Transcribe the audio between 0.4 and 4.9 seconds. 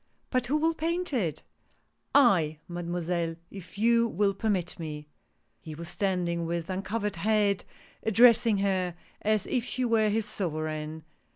who will paint it?"" I, Mademoiselle, if you will permit